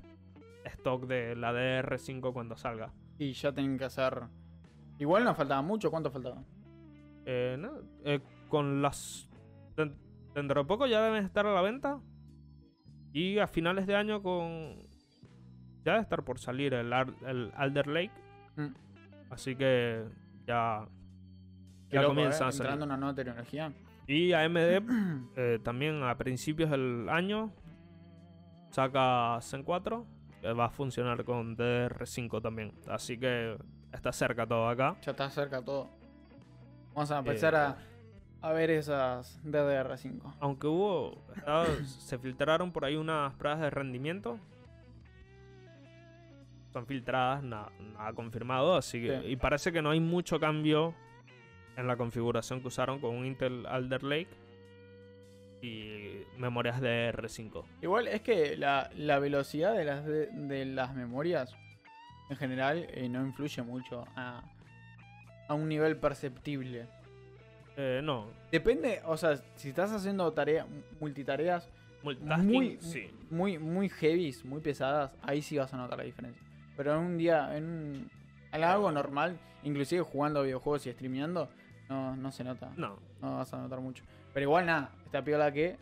[0.64, 2.92] stock de la DDR5 cuando salga.
[3.18, 4.22] Y ya tienen que hacer.
[4.98, 6.42] Igual nos faltaba mucho, ¿cuánto faltaba?
[7.24, 7.70] Eh, no,
[8.04, 9.28] eh, con las.
[9.76, 9.96] Den-
[10.34, 12.00] Dentro de poco ya deben estar a la venta.
[13.12, 14.78] Y a finales de año con.
[15.84, 18.12] Ya debe estar por salir el, Ar- el Alder Lake.
[18.56, 18.74] Mm.
[19.30, 20.04] Así que
[20.46, 20.86] ya.
[21.90, 22.48] Ya loco, comienza ¿eh?
[22.48, 22.82] a salir.
[22.82, 23.72] Una nueva tecnología.
[24.06, 24.56] Y AMD
[25.36, 27.52] eh, también a principios del año
[28.70, 30.06] saca Zen 4.
[30.40, 32.72] Que va a funcionar con DDR5 también.
[32.88, 33.56] Así que
[33.92, 34.96] está cerca todo acá.
[35.02, 35.88] Ya está cerca todo.
[36.94, 37.76] Vamos a empezar Eh, a,
[38.42, 40.34] a ver esas DDR5.
[40.40, 41.22] Aunque hubo.
[41.36, 44.38] estaba- se filtraron por ahí unas pruebas de rendimiento.
[46.72, 48.74] Son filtradas, nada, nada confirmado.
[48.76, 49.20] Así que.
[49.20, 49.26] Sí.
[49.28, 50.94] Y parece que no hay mucho cambio
[51.76, 54.28] en la configuración que usaron con un Intel Alder Lake.
[55.60, 57.64] Y memorias de R5.
[57.82, 61.54] Igual es que la, la velocidad de las, de, de las memorias
[62.30, 64.42] en general eh, no influye mucho a,
[65.48, 66.88] a un nivel perceptible.
[67.76, 68.28] Eh, no.
[68.50, 70.66] Depende, o sea, si estás haciendo tarea,
[71.00, 71.68] multitareas
[72.02, 73.10] muy, sí.
[73.30, 76.42] muy, muy heavies, muy pesadas, ahí sí vas a notar la diferencia.
[76.76, 78.10] Pero en un día, en, un,
[78.52, 81.48] en algo normal, inclusive jugando videojuegos y streameando,
[81.88, 82.72] no, no se nota.
[82.76, 82.98] No.
[83.20, 84.04] No vas a notar mucho.
[84.34, 85.76] Pero igual nada, está piola que,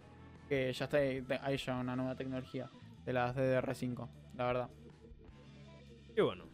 [0.49, 2.69] que ya está hay ya una nueva tecnología
[3.07, 4.69] de las DDR5, la verdad.
[6.17, 6.50] Y bueno.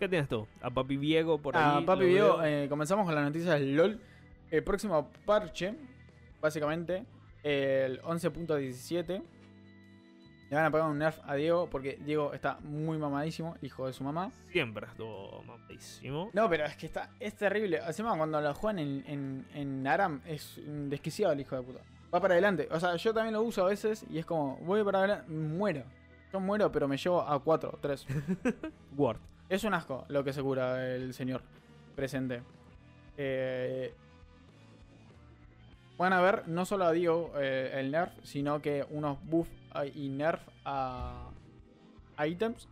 [0.00, 0.48] ¿Qué tienes tú?
[0.62, 1.84] A Papi Diego por Ah, ahí.
[1.84, 4.00] papi lo Diego, eh, comenzamos con las noticias del LOL.
[4.50, 5.74] El próximo parche,
[6.40, 7.04] básicamente,
[7.44, 9.22] el 11.17.
[10.48, 13.92] Le van a pagar un nerf a Diego porque Diego está muy mamadísimo, hijo de
[13.92, 14.32] su mamá.
[14.50, 16.30] Siempre estuvo mamadísimo.
[16.32, 17.80] No, pero es que está, es terrible.
[17.86, 21.80] Encima cuando lo juegan en, en, en Aram es un desquiciado el hijo de puta.
[22.12, 22.66] Va para adelante.
[22.72, 25.84] O sea, yo también lo uso a veces y es como, voy para adelante, muero.
[26.32, 28.06] Yo muero, pero me llevo a 4, 3.
[28.96, 29.18] Word.
[29.50, 31.42] Es un asco lo que se cura el señor
[31.96, 32.40] presente.
[33.18, 33.92] Eh,
[35.98, 39.48] van a ver no solo a Dio eh, el nerf, sino que unos buff
[39.92, 41.30] y nerf a,
[42.16, 42.68] a ítems.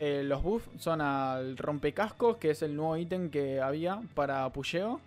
[0.00, 5.02] Eh, los buffs son al rompecascos, que es el nuevo ítem que había para pusheo.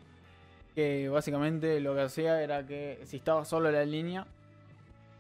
[0.75, 4.27] Que básicamente lo que hacía era que si estaba solo en la línea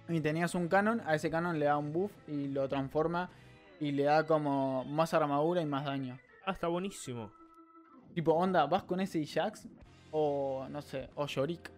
[0.07, 3.31] y tenías un canon, a ese canon le da un buff y lo transforma
[3.79, 6.19] y le da como más armadura y más daño.
[6.45, 7.31] Ah, está buenísimo.
[8.13, 9.67] Tipo, onda, vas con ese Jax
[10.11, 11.71] o no sé, o Shorik.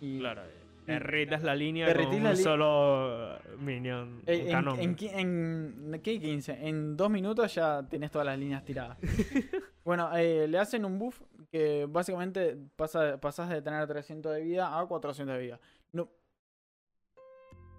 [0.00, 0.42] Y Claro.
[0.86, 4.22] Derrites la línea con un solo eh, minion.
[4.24, 6.68] Eh, en, en, ¿qué 15?
[6.68, 8.96] En dos minutos ya tenés todas las líneas tiradas.
[9.84, 14.78] bueno, eh, le hacen un buff que básicamente pasa, pasás de tener 300 de vida
[14.78, 15.60] a 400 de vida.
[15.90, 16.08] No.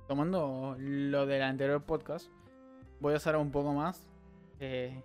[0.09, 2.29] Tomando lo del anterior podcast,
[2.99, 4.07] voy a hacer un poco más
[4.59, 5.01] eh,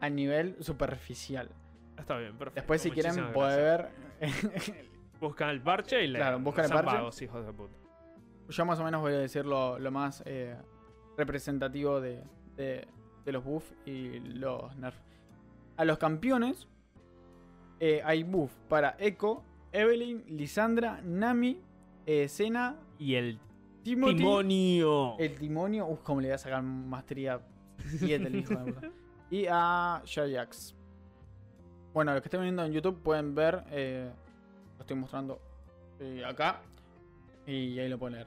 [0.00, 1.50] a nivel superficial.
[1.98, 2.60] Está bien, perfecto.
[2.60, 4.30] Después, si quieren, muchísimas poder ver.
[5.20, 6.96] Buscan el parche y le Claro, buscan el parche.
[6.96, 7.74] vagos, hijos de puta.
[8.48, 10.56] Yo más o menos voy a decir lo, lo más eh,
[11.16, 12.24] representativo de,
[12.56, 12.88] de-
[13.24, 15.00] de los buffs y los nerfs.
[15.76, 16.66] A los campeones
[17.78, 21.60] eh, hay buff para Echo, Evelyn, Lisandra, Nami,
[22.06, 23.38] eh, Senna, Y el
[23.82, 25.16] Timothy, timonio.
[25.18, 25.86] el Timonio.
[25.86, 27.40] Uf, cómo le voy a sacar maestría
[27.98, 28.90] 7 el hijo de puta.
[29.30, 30.74] Y a Jajax.
[31.94, 33.64] Bueno, los que estén viendo en YouTube pueden ver.
[33.70, 34.10] eh,
[34.76, 35.40] lo estoy mostrando
[36.00, 36.60] eh, acá.
[37.46, 38.26] Y ahí lo pueden leer.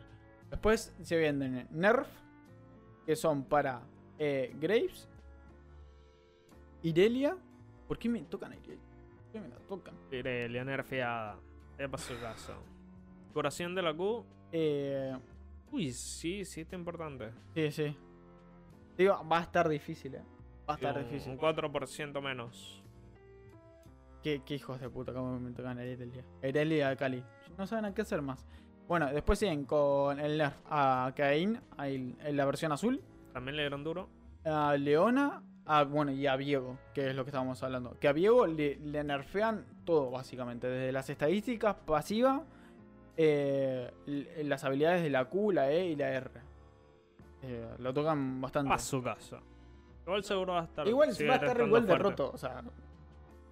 [0.50, 2.08] Después se venden Nerf.
[3.06, 3.82] Que son para
[4.18, 5.08] eh, Graves.
[6.82, 7.38] Irelia.
[7.88, 8.80] ¿Por qué me tocan a Irelia?
[9.24, 9.94] ¿Por qué me la tocan?
[10.12, 11.38] Irelia nerfeada.
[11.78, 12.54] Ya pasó el caso.
[13.34, 14.26] Curación de la Q.
[14.52, 15.15] Eh,
[15.71, 17.32] Uy, sí, sí, está importante.
[17.54, 17.97] sí, sí.
[18.97, 20.23] Digo, va a estar difícil, eh.
[20.69, 21.32] Va a estar Un- difícil.
[21.34, 22.82] Un 4% menos.
[24.23, 26.23] ¿Qué, qué hijos de puta, cómo me tocan Irelia.
[26.41, 27.23] Irelia y a Cali.
[27.58, 28.45] No saben a qué hacer más.
[28.88, 33.01] Bueno, después siguen con el nerf a Cain, en la versión azul.
[33.34, 34.10] También le dieron duro.
[34.45, 37.99] A Leona, a, bueno, y a Viego, que es lo que estábamos hablando.
[37.99, 40.67] Que a Viego le, le nerfean todo, básicamente.
[40.67, 42.41] Desde las estadísticas pasivas,
[43.17, 43.91] eh,
[44.43, 46.30] las habilidades de la Q, la E y la R.
[47.43, 48.73] Eh, lo tocan bastante.
[48.73, 49.39] A su casa.
[50.06, 50.88] Igual seguro va a estar.
[50.88, 52.63] Igual va a estar igual de roto, o sea.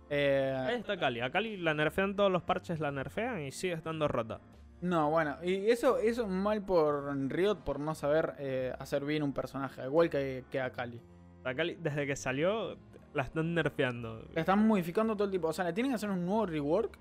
[0.09, 1.21] eh, Ahí está Cali.
[1.21, 4.39] A Cali la nerfean todos los parches, la nerfean y sigue estando rota.
[4.81, 9.23] No, bueno, y eso, eso es mal por Riot por no saber eh, hacer bien
[9.23, 10.99] un personaje, igual que, que a Kali.
[11.45, 12.75] A Cali, desde que salió,
[13.13, 14.25] la están nerfeando.
[14.33, 16.97] La están modificando todo el tipo, o sea, le tienen que hacer un nuevo rework,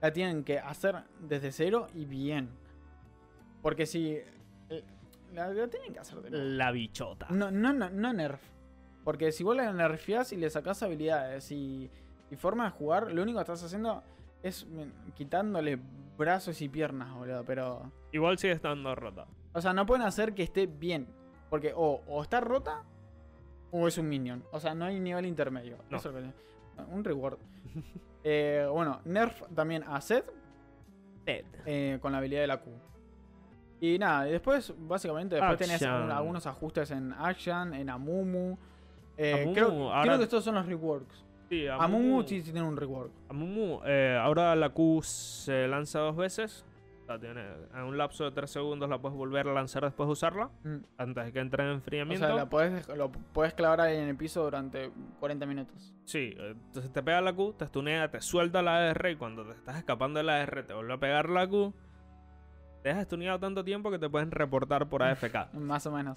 [0.00, 2.48] la tienen que hacer desde cero y bien.
[3.62, 4.12] Porque si...
[4.70, 4.84] eh,
[5.34, 6.44] La, la tienen que hacer de nuevo.
[6.44, 7.26] La bichota.
[7.30, 8.40] No, no, no, no nerf.
[9.04, 11.90] Porque si vos la nerfeás y le sacás habilidades y,
[12.30, 14.02] y forma de jugar, lo único que estás haciendo
[14.42, 15.78] es mm, quitándole
[16.16, 17.90] brazos y piernas, boludo, pero...
[18.12, 19.26] Igual sigue estando rota.
[19.54, 21.06] O sea, no pueden hacer que esté bien.
[21.50, 22.82] Porque o, o está rota
[23.70, 24.44] o es un minion.
[24.52, 25.78] O sea, no hay nivel intermedio.
[25.90, 25.96] No.
[25.96, 26.12] Eso
[26.90, 27.38] un reward.
[28.24, 30.24] Eh, bueno, nerf también a Seth
[31.66, 32.70] eh, con la habilidad de la Q.
[33.80, 38.56] Y nada, y después, básicamente, después tenés un- algunos ajustes en Action, en Amumu.
[39.16, 41.24] Eh, Amumu, creo, ahora- creo que estos son los reworks.
[41.48, 43.12] Sí, Amumu sí, sí tiene un rework.
[43.28, 46.64] Amumu, eh, ahora la Q se lanza dos veces.
[47.08, 47.42] O tiene,
[47.74, 50.50] en un lapso de 3 segundos la puedes volver a lanzar después de usarla.
[50.62, 50.76] Mm.
[50.98, 52.26] Antes de que entre en O enfriamiento.
[52.26, 54.90] sea, la podés, lo puedes clavar ahí en el piso durante
[55.20, 55.94] 40 minutos.
[56.04, 59.44] Sí, eh, entonces te pega la Q, te stunea, te suelta la R y cuando
[59.44, 61.72] te estás escapando de la R te vuelve a pegar la Q.
[62.82, 65.52] Te dejas stuneado tanto tiempo que te pueden reportar por AFK.
[65.54, 66.14] Más o menos.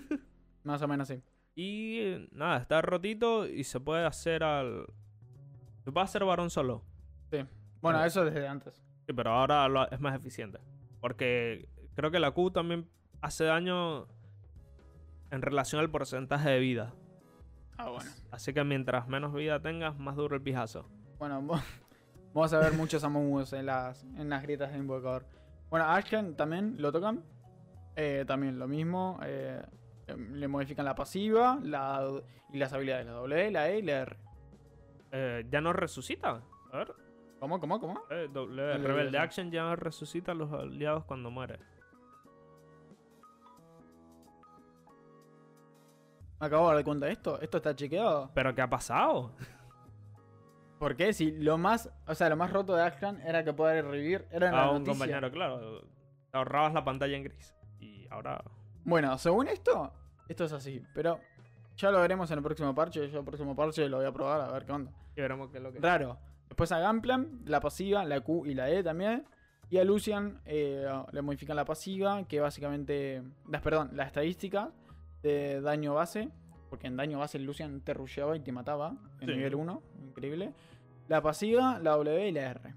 [0.64, 1.20] Más o menos, sí.
[1.54, 4.86] y nada, está rotito y se puede hacer al.
[5.84, 6.84] Se puede hacer varón solo.
[7.80, 8.06] Bueno, Ah.
[8.06, 8.80] eso desde antes.
[9.06, 10.58] Sí, pero ahora lo- es más eficiente.
[11.00, 12.88] Porque creo que la Q también
[13.20, 14.06] hace daño
[15.30, 16.92] en relación al porcentaje de vida.
[17.78, 18.10] Ah, bueno.
[18.30, 20.88] Así que mientras menos vida tengas, más duro el pijazo.
[21.18, 21.42] Bueno,
[22.34, 25.26] vamos a ver muchos Amogus en las, en las grietas de invocador.
[25.70, 27.24] Bueno, Ashken también lo tocan.
[27.96, 29.18] Eh, también lo mismo.
[29.24, 29.62] eh,
[30.06, 32.06] em, le modifican la pasiva la,
[32.52, 34.16] y las habilidades, la W, la E y la R.
[35.12, 36.42] Eh, ya no resucita.
[36.72, 36.94] A ver.
[37.42, 38.00] ¿Cómo, cómo, cómo?
[38.08, 41.58] Eh, Rebelde el- Action ya resucita a los aliados cuando muere.
[46.38, 47.40] Me acabo de dar cuenta de esto.
[47.40, 48.30] ¿Esto está chequeado?
[48.32, 49.32] ¿Pero qué ha pasado?
[50.78, 51.12] ¿Por qué?
[51.12, 54.24] Si lo más, o sea, lo más roto de Ashken era que poder revivir.
[54.30, 54.92] Era en la A un noticia.
[54.92, 55.80] compañero, claro.
[56.30, 57.56] Te ahorrabas la pantalla en gris.
[57.80, 58.40] Y ahora.
[58.84, 59.92] Bueno, según esto,
[60.28, 60.80] esto es así.
[60.94, 61.18] Pero
[61.76, 63.10] ya lo veremos en el próximo parche.
[63.10, 64.92] Yo el próximo parche lo voy a probar a ver qué onda.
[65.16, 65.80] Y veremos qué es lo que.
[65.80, 66.18] Raro.
[66.52, 69.24] Después a Gunplan, la pasiva, la Q y la E también.
[69.70, 73.22] Y a Lucian eh, le modifican la pasiva, que básicamente.
[73.48, 74.70] Las, perdón, la estadística
[75.22, 76.28] de daño base.
[76.68, 79.34] Porque en daño base Lucian te rusheaba y te mataba en Sí.
[79.34, 79.82] nivel 1.
[80.02, 80.52] Increíble.
[81.08, 82.74] La pasiva, la W y la R.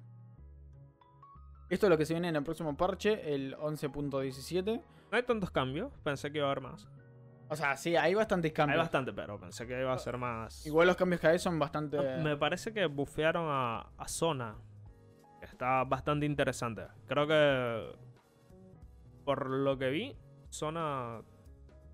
[1.70, 4.82] Esto es lo que se viene en el próximo parche, el 11.17.
[5.12, 6.88] No hay tantos cambios, pensé que iba a haber más.
[7.48, 8.80] O sea, sí, hay bastantes Hay cambios.
[8.80, 10.66] bastante, pero pensé que iba a ser más.
[10.66, 11.98] Igual los cambios que hay son bastante.
[12.24, 14.56] Me parece que bufearon a, a Zona.
[15.40, 16.88] que Está bastante interesante.
[17.08, 18.06] Creo que.
[19.24, 20.16] Por lo que vi,
[20.50, 21.22] Zona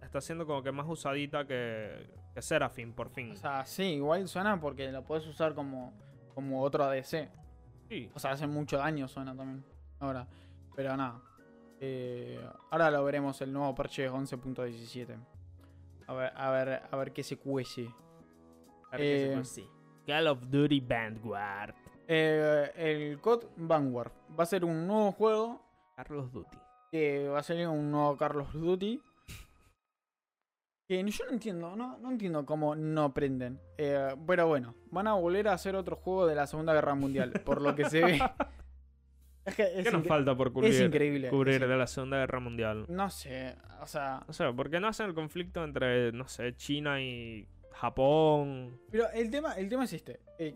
[0.02, 3.32] está siendo como que más usadita que, que Seraphim, por fin.
[3.32, 5.94] O sea, sí, igual suena porque lo puedes usar como,
[6.34, 7.30] como otro ADC.
[7.90, 8.10] sí.
[8.14, 9.64] O sea, hace mucho daño suena también.
[10.00, 10.28] Ahora.
[10.76, 11.22] Pero nada.
[11.82, 15.18] Eh, ahora lo veremos el nuevo parche 11.17.
[16.08, 17.88] A ver, a ver, a ver qué se cuece.
[18.92, 19.70] A ver qué se Eh, consigue.
[20.06, 21.76] Call of Duty Vanguard.
[22.08, 25.62] Eh, el COD Vanguard va a ser un nuevo juego.
[25.96, 26.58] Carlos Duty.
[26.92, 29.02] Que va a salir un nuevo Carlos Duty.
[30.88, 33.62] Que yo no entiendo, no, no entiendo cómo no prenden.
[33.78, 37.32] Eh, pero bueno, van a volver a hacer otro juego de la Segunda Guerra Mundial,
[37.46, 38.20] por lo que se ve.
[39.46, 41.30] Es que es, ¿Qué nos falta por es cubrir, increíble.
[41.30, 42.86] cubrir de la Segunda Guerra Mundial?
[42.90, 44.24] No sé, o sea.
[44.28, 48.80] O sea, ¿por qué no hacen el conflicto entre, no sé, China y Japón?
[48.92, 50.20] Pero el tema, el tema es este.
[50.38, 50.56] Eh,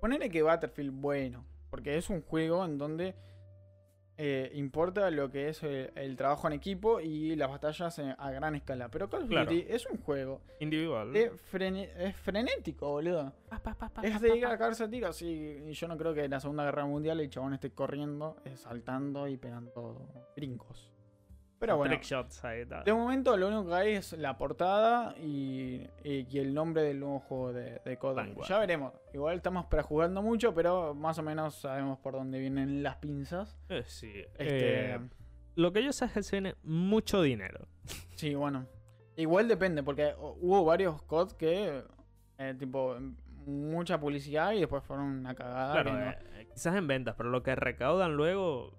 [0.00, 3.14] ponerle que Battlefield, bueno, porque es un juego en donde
[4.18, 8.30] eh, importa lo que es el, el trabajo en equipo y las batallas en- a
[8.30, 8.88] gran escala.
[8.90, 9.50] Pero Call of Claro.
[9.50, 11.12] Duty es un juego Individual.
[11.50, 13.32] frene- es frenético, boludo.
[14.02, 15.26] Es de ir a cagarse a tiros y,
[15.66, 18.56] y yo no creo que en la Segunda Guerra Mundial el chabón esté corriendo, eh,
[18.56, 20.90] saltando y pegando brincos.
[21.58, 26.26] Pero bueno, shots ahí, de momento lo único que hay es la portada y, y-
[26.30, 27.96] y el nombre del nuevo juego de, de.
[28.02, 28.46] Vanguard.
[28.48, 28.92] Ya veremos.
[29.14, 33.58] Igual estamos prejugando mucho, pero más o menos sabemos por dónde vienen las pinzas.
[33.70, 34.12] Eh, sí.
[34.38, 35.00] Este, Eh,
[35.54, 37.66] lo que yo sé es que se viene mucho dinero.
[38.16, 38.66] Sí, bueno.
[39.16, 41.82] Igual depende, porque hubo varios COD que,
[42.38, 42.96] eh, tipo,
[43.46, 45.72] mucha publicidad y después fueron una cagada.
[45.72, 48.72] Claro, no- eh, quizás en ventas, pero lo que recaudan luego.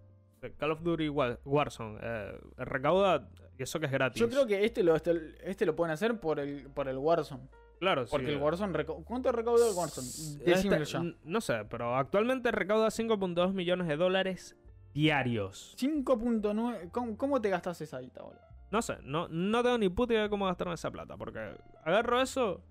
[0.57, 1.99] Call of Duty War- Warzone.
[2.01, 3.27] eh, recauda.
[3.57, 4.19] Y eso que es gratis.
[4.21, 7.47] Yo creo que este lo, este, este lo pueden hacer por el, por el Warzone.
[7.79, 8.11] Claro, sí.
[8.11, 8.85] Porque el Warzone.
[8.85, 10.07] ¿Cuánto recauda el Warzone?
[10.45, 11.03] Este, ya.
[11.23, 14.55] No sé, pero actualmente recauda 5.2 millones de dólares
[14.93, 15.75] diarios.
[15.79, 16.91] 5.9.
[16.91, 18.41] ¿Cómo, ¿Cómo te gastas esa guita, boludo?
[18.69, 21.17] No sé, no, no tengo ni puta idea de cómo gastarme esa plata.
[21.17, 21.39] Porque
[21.83, 22.61] agarro eso,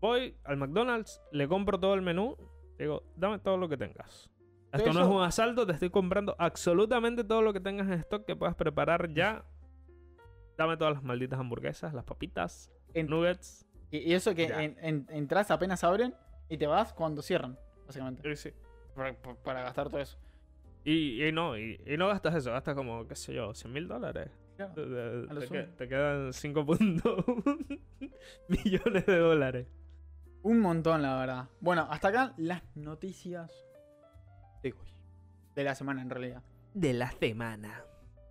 [0.00, 2.36] voy al McDonald's, le compro todo el menú,
[2.78, 4.30] digo, dame todo lo que tengas.
[4.76, 8.24] Esto no es un asalto, te estoy comprando absolutamente todo lo que tengas en stock
[8.24, 9.44] que puedas preparar ya.
[10.56, 13.66] Dame todas las malditas hamburguesas, las papitas, En- nuggets.
[13.90, 16.14] Y, eso que en- en- entras apenas abren
[16.48, 18.28] y te vas cuando cierran, básicamente.
[18.30, 18.50] Y, sí.
[19.44, 20.18] Para, gastar todo eso.
[20.84, 23.86] y, y no, y, y no gastas eso, gastas como, qué sé yo, 100 mil
[23.88, 24.30] dólares.
[24.56, 24.72] Claro.
[24.72, 27.80] Te, te- te quedan 5.1
[28.48, 29.66] millones de dólares.
[30.42, 31.48] Un montón, la verdad.
[31.60, 33.50] Bueno, hasta acá las noticias
[34.72, 34.88] de hoy.
[35.54, 36.42] De la semana, en realidad.
[36.74, 37.82] De la semana.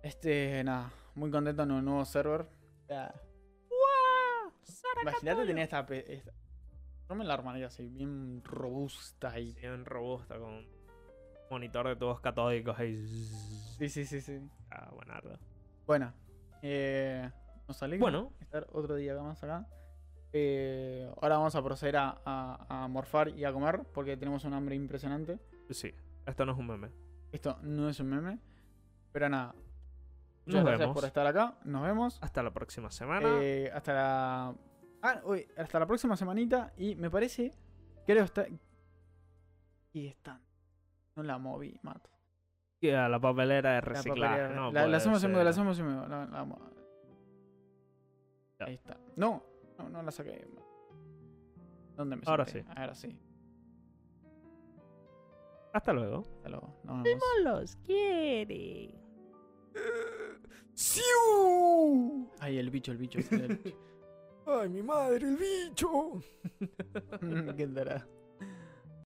[0.02, 2.46] Este, nada, muy contento en un nuevo server.
[2.88, 3.12] Ya,
[5.02, 6.32] Imagínate tener esta, esta-
[7.08, 9.52] Yo me la armaría así, bien robusta y.
[9.54, 10.66] Bien robusta con un
[11.50, 13.06] monitor de tubos catódicos ahí.
[13.78, 14.40] Sí, sí, sí, sí.
[14.70, 15.38] Ah, buenardo.
[15.86, 16.12] Bueno,
[16.62, 17.30] eh,
[17.68, 18.32] nos alegra Bueno.
[18.40, 19.66] estar otro día más acá.
[20.32, 24.54] Eh, ahora vamos a proceder a, a- a morfar y a comer porque tenemos un
[24.54, 25.38] hambre impresionante.
[25.70, 25.94] Sí,
[26.26, 26.90] esto no es un meme.
[27.32, 28.38] Esto no es un meme,
[29.12, 29.54] pero nada.
[29.54, 30.94] Nos Muchas gracias vemos.
[30.94, 31.58] por estar acá.
[31.64, 32.18] Nos vemos.
[32.22, 33.38] Hasta la próxima semana.
[33.40, 34.54] Eh, hasta la.
[35.02, 36.72] Ah, uy, hasta la próxima semanita.
[36.76, 37.52] Y me parece.
[38.06, 38.46] Creo está.
[39.92, 40.40] Y están.
[41.16, 42.10] No la moví, mato.
[42.80, 44.20] Y a la papelera de La reciclaje.
[44.42, 44.54] papelera.
[44.54, 45.96] no la, la hacemos en la hacemos en.
[46.08, 46.46] La- la.
[48.60, 48.96] Ahí está.
[49.16, 49.42] No,
[49.78, 50.46] no, no la saqué.
[51.96, 52.70] ¿Dónde me Ahora senté?
[52.78, 53.18] Ahora sí.
[55.76, 56.22] Hasta luego.
[56.36, 56.74] Hasta luego.
[56.84, 57.22] Nos vemos.
[57.44, 58.94] los quiere.
[60.72, 62.30] ¡Siu!
[62.40, 63.18] Ay, el bicho, el bicho.
[63.18, 63.76] el bicho.
[64.46, 66.12] Ay, mi madre, el bicho.
[67.58, 68.06] Qué tarado.